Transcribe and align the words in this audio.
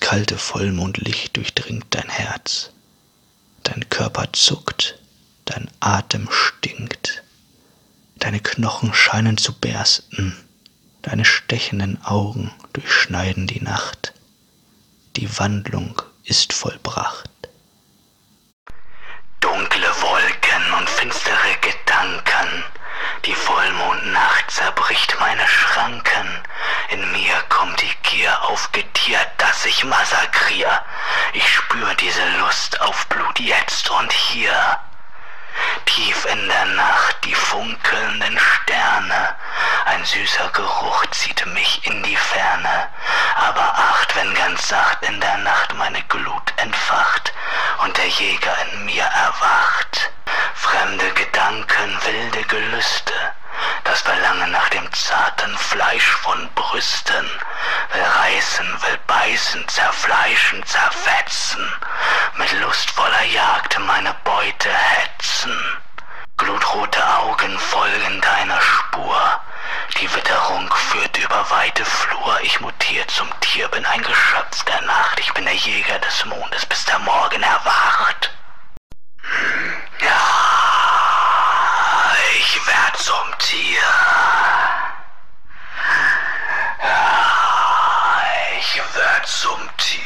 kalte 0.00 0.38
Vollmondlicht 0.38 1.36
durchdringt 1.36 1.86
dein 1.90 2.08
Herz. 2.08 2.70
Dein 3.62 3.88
Körper 3.88 4.32
zuckt, 4.32 4.98
dein 5.44 5.70
Atem 5.78 6.28
stinkt. 6.32 7.22
Deine 8.16 8.40
Knochen 8.40 8.92
scheinen 8.92 9.38
zu 9.38 9.52
bersten, 9.52 10.36
deine 11.02 11.24
stechenden 11.24 12.04
Augen 12.04 12.50
durchschneiden 12.72 13.46
die 13.46 13.60
Nacht. 13.60 14.14
Die 15.14 15.38
Wandlung 15.38 16.02
ist 16.24 16.52
vollbracht. 16.52 17.30
Dunkle 19.38 19.86
Wolken 20.00 20.72
und 20.76 20.90
finstere 20.90 21.54
Gedanken, 21.60 22.64
die 23.24 23.34
Vollmondnacht 23.34 24.50
zerbricht 24.50 25.14
meine 25.20 25.46
Schranken. 25.46 26.42
In 26.90 27.12
mir 27.12 27.34
kommt 27.48 27.80
die 27.80 27.97
ich 29.78 29.84
massakrier. 29.84 30.82
Ich 31.34 31.54
spür 31.54 31.94
diese 31.94 32.24
Lust 32.40 32.80
auf 32.80 33.06
Blut 33.06 33.38
jetzt 33.38 33.88
und 33.90 34.12
hier. 34.12 34.80
Tief 35.86 36.24
in 36.24 36.48
der 36.48 36.64
Nacht 36.64 37.16
die 37.24 37.34
funkelnden 37.34 38.38
Sterne, 38.38 39.36
ein 39.86 40.04
süßer 40.04 40.48
Geruch 40.52 41.06
zieht 41.12 41.46
mich 41.46 41.86
in 41.86 42.02
die 42.02 42.16
Ferne. 42.16 42.88
Aber 43.36 43.72
acht, 43.74 44.16
wenn 44.16 44.34
ganz 44.34 44.66
sacht 44.66 45.00
in 45.02 45.20
der 45.20 45.38
Nacht 45.38 45.72
meine 45.74 46.02
Glut 46.08 46.52
entfacht 46.56 47.32
und 47.84 47.96
der 47.98 48.08
Jäger 48.08 48.56
in 48.72 48.84
mir 48.84 49.04
erwacht. 49.04 50.10
Fremde 50.54 51.08
Gedanken, 51.12 51.97
Fleisch 55.98 56.16
von 56.22 56.48
Brüsten, 56.54 57.28
will 57.92 58.02
reißen, 58.02 58.82
will 58.82 58.98
beißen, 59.08 59.66
zerfleischen, 59.66 60.64
zerfetzen, 60.64 61.72
mit 62.36 62.52
lustvoller 62.60 63.24
Jagd 63.24 63.76
meine 63.80 64.14
Beute 64.22 64.70
hetzen. 64.70 65.58
Glutrote 66.36 67.04
Augen 67.18 67.58
folgen 67.58 68.20
deiner 68.20 68.60
Spur, 68.60 69.40
die 70.00 70.14
Witterung 70.14 70.72
führt 70.72 71.16
über 71.18 71.50
weite 71.50 71.84
Flur, 71.84 72.38
ich 72.42 72.60
mutier 72.60 73.06
zum 73.08 73.28
Tier, 73.40 73.66
bin 73.68 73.84
ein 73.84 74.02
Geschöpf 74.02 74.62
der 74.64 74.80
Nacht, 74.82 75.18
ich 75.18 75.32
bin 75.34 75.46
der 75.46 75.54
Jäger 75.54 75.98
des 75.98 76.24
Mondes, 76.26 76.64
bis 76.66 76.84
der 76.84 77.00
Morgen 77.00 77.42
erwacht. 77.42 78.30
Ja, 80.00 80.20
ich 82.38 82.66
werd 82.68 82.96
zum 82.98 83.38
Tier. 83.38 83.82
Ja, 86.82 88.22
ich 88.58 88.76
werd 88.94 89.17
zum 89.28 89.68
Tier. 89.76 90.00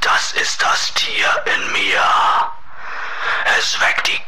Das 0.00 0.32
ist 0.32 0.62
das 0.62 0.92
Tier 0.94 1.28
in 1.44 1.72
mir. 1.72 2.02
Es 3.58 3.78
weckt 3.80 4.08
die 4.08 4.20